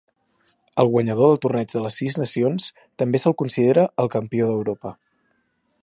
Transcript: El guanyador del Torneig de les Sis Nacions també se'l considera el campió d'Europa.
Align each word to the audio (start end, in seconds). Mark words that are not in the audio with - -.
El 0.83 0.87
guanyador 0.93 1.29
del 1.33 1.41
Torneig 1.43 1.75
de 1.75 1.83
les 1.83 1.99
Sis 2.01 2.17
Nacions 2.21 2.67
també 3.03 3.23
se'l 3.25 3.37
considera 3.43 3.85
el 4.05 4.11
campió 4.17 4.49
d'Europa. 4.51 4.97